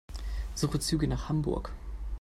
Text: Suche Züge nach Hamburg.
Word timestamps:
Suche 0.55 0.79
Züge 0.79 1.07
nach 1.07 1.29
Hamburg. 1.29 1.71